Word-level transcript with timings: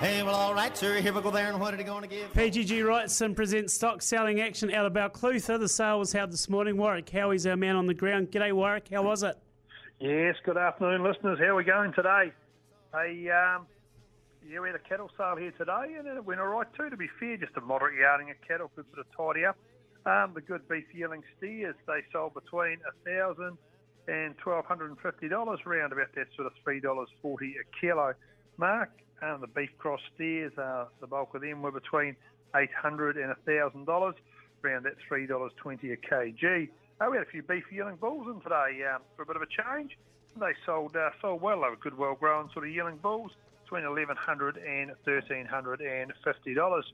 Hey, 0.00 0.22
well, 0.22 0.36
all 0.36 0.54
right, 0.54 0.76
sir. 0.76 1.00
Here 1.00 1.12
we 1.12 1.20
go 1.20 1.32
there. 1.32 1.48
And 1.48 1.60
what 1.60 1.74
are 1.74 1.76
you 1.76 1.82
going 1.82 2.02
to 2.02 2.08
give? 2.08 2.32
PGG 2.32 2.84
Wrightson 2.84 3.34
presents 3.34 3.74
stock 3.74 4.00
selling 4.00 4.40
action 4.40 4.72
out 4.72 4.86
of 4.86 4.92
Balclutha. 4.92 5.58
The 5.58 5.68
sale 5.68 5.98
was 5.98 6.12
held 6.12 6.30
this 6.30 6.48
morning. 6.48 6.76
Warwick 6.76 7.10
Howie's 7.10 7.48
our 7.48 7.56
man 7.56 7.74
on 7.74 7.86
the 7.86 7.94
ground. 7.94 8.30
G'day, 8.30 8.52
Warwick. 8.52 8.90
How 8.92 9.02
was 9.02 9.24
it? 9.24 9.36
Yes, 9.98 10.36
good 10.44 10.56
afternoon, 10.56 11.02
listeners. 11.02 11.40
How 11.40 11.46
are 11.46 11.54
we 11.56 11.64
going 11.64 11.92
today? 11.94 12.32
Hey, 12.94 13.28
um, 13.28 13.66
yeah, 14.48 14.60
we 14.60 14.68
had 14.68 14.76
a 14.76 14.88
cattle 14.88 15.10
sale 15.18 15.34
here 15.36 15.50
today, 15.58 15.96
and 15.98 16.06
it 16.06 16.24
went 16.24 16.40
all 16.40 16.46
right 16.46 16.68
too. 16.76 16.88
To 16.88 16.96
be 16.96 17.08
fair, 17.18 17.36
just 17.36 17.56
a 17.56 17.60
moderate 17.60 17.98
yarding 17.98 18.30
of 18.30 18.36
cattle, 18.46 18.70
good 18.76 18.86
bit 18.94 19.00
of 19.00 19.06
tidy 19.16 19.46
up. 19.46 19.56
Um, 20.06 20.32
the 20.32 20.40
good 20.40 20.68
beef 20.68 20.84
yearling 20.94 21.22
steers 21.36 21.74
they 21.88 22.04
sold 22.12 22.34
between 22.34 22.78
a 22.86 22.94
thousand 23.04 23.58
and 24.06 24.38
twelve 24.38 24.64
hundred 24.64 24.90
and 24.90 25.00
fifty 25.00 25.28
dollars, 25.28 25.58
around 25.66 25.92
about 25.92 26.14
that 26.14 26.28
sort 26.36 26.46
of 26.46 26.52
three 26.62 26.78
dollars 26.78 27.08
forty 27.20 27.56
a 27.60 27.80
kilo 27.80 28.14
mark. 28.58 28.90
Um, 29.22 29.40
the 29.40 29.46
beef 29.48 29.70
cross 29.78 30.00
steers, 30.14 30.52
the 30.56 31.06
bulk 31.06 31.34
of 31.34 31.42
them 31.42 31.62
were 31.62 31.72
between 31.72 32.14
eight 32.56 32.70
hundred 32.72 33.16
and 33.16 33.30
a 33.30 33.36
thousand 33.46 33.86
dollars, 33.86 34.14
around 34.62 34.84
that 34.84 34.94
three 35.06 35.26
dollars 35.26 35.52
twenty 35.56 35.92
a 35.92 35.96
kg. 35.96 36.68
Uh, 37.00 37.06
we 37.10 37.16
had 37.16 37.26
a 37.26 37.30
few 37.30 37.42
beef 37.42 37.64
yearling 37.70 37.96
bulls 37.96 38.26
in 38.26 38.40
today 38.40 38.84
um, 38.92 39.02
for 39.16 39.22
a 39.22 39.26
bit 39.26 39.36
of 39.36 39.42
a 39.42 39.46
change. 39.46 39.96
They 40.38 40.52
sold 40.66 40.96
uh, 40.96 41.10
sold 41.20 41.40
well. 41.40 41.62
They 41.62 41.70
were 41.70 41.76
good, 41.76 41.96
well 41.96 42.14
grown 42.14 42.50
sort 42.52 42.66
of 42.66 42.72
yearling 42.72 42.98
bulls 42.98 43.32
between 43.64 43.84
eleven 43.84 44.16
hundred 44.16 44.56
and 44.58 44.92
thirteen 45.04 45.46
hundred 45.46 45.80
and 45.80 46.12
fifty 46.24 46.54
dollars. 46.54 46.92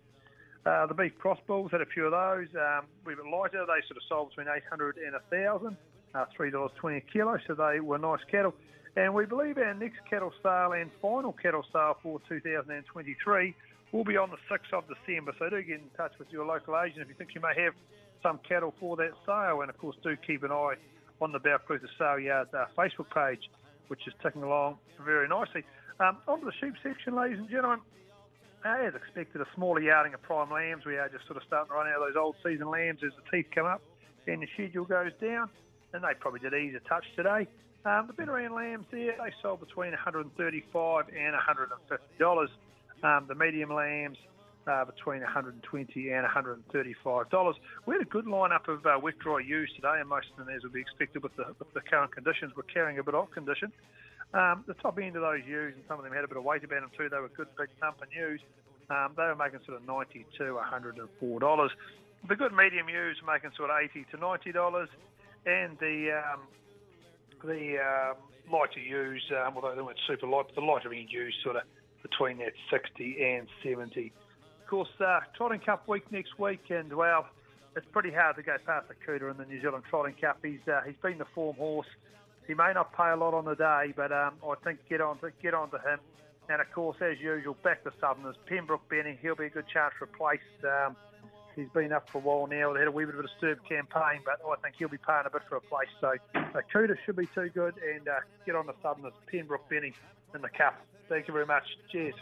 Uh, 0.67 0.87
the 0.87 0.95
beef 0.95 1.17
cross 1.19 1.39
bulls 1.47 1.71
had 1.71 1.83
a 1.83 1.87
few 1.87 2.07
of 2.07 2.13
those. 2.13 2.49
Um, 2.55 2.87
a 3.05 3.09
bit 3.09 3.19
lighter. 3.31 3.65
They 3.67 3.87
sort 3.87 3.99
of 3.99 4.03
sold 4.09 4.31
between 4.31 4.49
800 4.49 4.97
and 4.97 5.13
1,000, 5.13 5.77
uh, 6.15 6.25
$3.20 6.39 6.97
a 6.97 7.01
kilo, 7.01 7.39
so 7.47 7.55
they 7.55 7.81
were 7.81 7.99
nice 7.99 8.21
cattle. 8.31 8.55
And 8.97 9.13
we 9.13 9.27
believe 9.27 9.59
our 9.59 9.75
next 9.75 9.99
cattle 10.09 10.33
sale 10.43 10.73
and 10.73 10.91
final 11.03 11.33
cattle 11.33 11.65
sale 11.73 11.97
for 12.03 12.21
2023 12.29 13.55
will 13.93 14.05
be 14.05 14.17
on 14.17 14.31
the 14.31 14.37
6th 14.51 14.73
of 14.73 14.85
December. 14.87 15.33
So 15.39 15.51
do 15.51 15.63
get 15.63 15.81
in 15.81 15.91
touch 15.97 16.13
with 16.19 16.29
your 16.31 16.47
local 16.47 16.79
agent 16.81 17.03
if 17.03 17.09
you 17.09 17.15
think 17.15 17.35
you 17.35 17.41
may 17.41 17.61
have 17.63 17.75
some 18.23 18.39
cattle 18.49 18.73
for 18.79 18.97
that 18.97 19.13
sale. 19.27 19.63
And 19.63 19.71
of 19.71 19.79
course, 19.79 19.97
do 20.03 20.17
keep 20.17 20.45
an 20.45 20.53
eye 20.53 20.75
on 21.21 21.33
the 21.33 21.41
Balclutha 21.41 21.89
Sale 21.99 22.21
Yard 22.21 22.49
uh, 22.55 22.67
Facebook 22.79 23.11
page, 23.13 23.51
which 23.89 24.07
is 24.07 24.15
ticking 24.23 24.43
along 24.43 24.79
very 25.05 25.29
nicely. 25.29 25.65
Um, 26.01 26.19
on 26.29 26.41
to 26.41 26.47
the 26.47 26.53
sheep 26.61 26.75
section, 26.83 27.15
ladies 27.17 27.39
and 27.39 27.49
gentlemen. 27.49 27.81
Uh, 28.65 28.89
as 28.89 28.95
expected, 28.95 29.41
a 29.43 29.47
smaller 29.55 29.81
yarding 29.81 30.15
of 30.15 30.23
prime 30.23 30.51
lambs. 30.51 30.85
We 30.87 30.97
are 30.97 31.09
just 31.09 31.27
sort 31.27 31.37
of 31.37 31.43
starting 31.47 31.69
to 31.69 31.75
run 31.75 31.87
out 31.87 32.01
of 32.01 32.09
those 32.09 32.17
old 32.17 32.37
season 32.43 32.71
lambs 32.71 33.01
as 33.05 33.13
the 33.13 33.37
teeth 33.37 33.47
come 33.55 33.67
up 33.67 33.83
and 34.27 34.43
the 34.43 34.49
schedule 34.55 34.87
goes 34.87 35.13
down. 35.21 35.51
And 35.95 36.03
they 36.03 36.13
probably 36.19 36.41
did 36.41 36.53
ease 36.53 36.75
a 36.75 36.87
touch 36.89 37.05
today. 37.17 37.47
Um, 37.87 38.09
the 38.09 38.15
Benaran 38.15 38.51
lambs 38.55 38.87
there, 38.91 39.15
they 39.17 39.33
sold 39.41 39.61
between 39.61 39.91
135 39.91 41.05
and 41.09 41.33
150 41.33 42.05
dollars. 42.19 42.51
Um, 43.03 43.27
the 43.29 43.35
medium 43.35 43.73
lambs 43.73 44.19
uh, 44.67 44.85
between 44.85 45.21
120 45.21 46.11
and 46.11 46.23
135 46.23 47.31
dollars. 47.31 47.57
We 47.87 47.95
had 47.95 48.03
a 48.03 48.09
good 48.09 48.27
lineup 48.27 48.69
of 48.69 48.85
uh, 48.87 48.99
wet 49.01 49.19
dry 49.19 49.41
ewes 49.41 49.71
today, 49.77 50.01
and 50.01 50.09
most 50.09 50.27
of 50.33 50.45
them, 50.45 50.55
as 50.55 50.63
would 50.63 50.73
be 50.73 50.81
expected 50.81 51.23
with 51.23 51.37
the, 51.37 51.55
with 51.59 51.73
the 51.75 51.81
current 51.81 52.13
conditions, 52.13 52.57
were 52.57 52.65
carrying 52.65 52.99
a 52.99 53.05
bit 53.05 53.15
of 53.15 53.31
condition. 53.31 53.73
Um, 54.33 54.65
the 54.67 54.75
top 54.75 54.99
end 54.99 55.15
of 55.15 55.23
those 55.23 55.47
ewes, 55.47 55.75
and 55.77 55.85
some 55.87 55.99
of 55.99 56.05
them 56.05 56.13
had 56.13 56.25
a 56.25 56.29
bit 56.29 56.37
of 56.37 56.45
weight 56.45 56.65
about 56.65 56.81
them 56.81 56.91
too. 56.97 57.09
They 57.09 57.19
were 57.19 57.29
good, 57.29 57.49
big 57.57 57.69
thumping 57.81 58.09
ewes. 58.17 58.41
Um, 58.91 59.13
they 59.17 59.23
were 59.25 59.37
making 59.37 59.61
sort 59.65 59.77
of 59.77 59.87
90 59.87 60.27
to 60.39 60.55
104 60.55 61.41
dollars. 61.41 61.71
The 62.27 62.37
good 62.37 62.53
medium 62.53 62.89
ewes 62.89 63.21
were 63.21 63.33
making 63.33 63.51
sort 63.57 63.71
of 63.71 63.77
80 63.79 64.07
to 64.11 64.17
90 64.17 64.53
dollars, 64.53 64.89
and 65.47 65.79
the 65.79 66.11
um, 66.13 66.41
the 67.45 67.77
um, 67.79 68.17
lighter 68.51 68.81
ewes, 68.81 69.23
um, 69.33 69.55
although 69.57 69.75
they 69.75 69.83
weren't 69.83 69.99
super 70.07 70.27
light, 70.27 70.47
but 70.47 70.55
the 70.55 70.67
lighter 70.67 70.93
end 70.93 71.09
ewes 71.11 71.35
sort 71.43 71.57
of 71.57 71.63
between 72.03 72.39
that 72.39 72.53
60 72.71 73.17
and 73.23 73.49
70. 73.63 74.13
Of 74.63 74.69
course, 74.69 74.89
uh, 75.01 75.21
Trotting 75.37 75.61
Cup 75.61 75.89
week 75.89 76.11
next 76.11 76.39
week, 76.39 76.71
and 76.71 76.93
well, 76.93 77.27
it's 77.77 77.87
pretty 77.93 78.11
hard 78.13 78.37
to 78.37 78.43
go 78.43 78.57
past 78.65 78.87
the 78.89 78.95
Cooter 79.07 79.31
in 79.31 79.37
the 79.37 79.45
New 79.45 79.61
Zealand 79.61 79.85
Trotting 79.91 80.15
Cup. 80.21 80.39
He's 80.43 80.61
uh, 80.69 80.81
he's 80.87 80.97
been 81.03 81.19
the 81.19 81.27
form 81.35 81.57
horse. 81.57 81.87
He 82.47 82.55
may 82.55 82.73
not 82.75 82.95
pay 82.95 83.11
a 83.11 83.17
lot 83.17 83.35
on 83.35 83.45
the 83.47 83.55
day, 83.55 83.93
but 83.97 84.13
um, 84.13 84.35
I 84.45 84.55
think 84.63 84.81
get 84.89 85.01
on 85.01 85.19
to 85.19 85.31
get 85.43 85.55
on 85.55 85.71
to 85.71 85.79
him. 85.79 85.99
And 86.49 86.61
of 86.61 86.71
course, 86.73 86.97
as 87.01 87.19
usual, 87.21 87.57
back 87.65 87.85
to 87.85 87.93
Southerners. 88.01 88.37
Pembroke 88.47 88.87
Benny, 88.91 89.19
he'll 89.23 89.35
be 89.35 89.47
a 89.47 89.51
good 89.51 89.65
chance 89.73 89.95
for 89.99 90.05
a 90.05 90.09
place. 90.09 90.41
Um, 90.63 90.95
he's 91.57 91.69
been 91.75 91.93
up 91.93 92.09
for 92.11 92.19
a 92.19 92.21
while 92.21 92.47
now. 92.47 92.73
They 92.73 92.81
had 92.81 92.89
a 92.89 92.93
wee 92.93 93.05
bit 93.05 93.15
of 93.15 93.21
a 93.21 93.29
disturbed 93.29 93.69
campaign, 93.69 94.21
but 94.25 94.41
I 94.45 94.57
think 94.63 94.77
he'll 94.79 94.89
be 94.89 94.99
paying 94.99 95.23
a 95.27 95.31
bit 95.31 95.43
for 95.49 95.57
a 95.57 95.61
place. 95.61 95.89
So 96.01 96.15
uh, 96.35 96.61
should 97.05 97.17
be 97.17 97.27
too 97.35 97.49
good, 97.49 97.75
and 97.79 98.09
uh, 98.09 98.21
get 98.47 98.55
on 98.55 98.67
the 98.67 98.75
Southerners. 98.83 99.15
Pembroke 99.27 99.69
Benny 99.69 99.93
in 100.35 100.43
the 100.43 100.49
cup. 100.49 100.81
Thank 101.09 101.29
you 101.29 101.35
very 101.35 101.47
much. 101.47 101.65
Cheers. 101.91 102.15